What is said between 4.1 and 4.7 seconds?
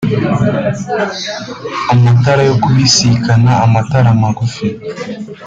magufi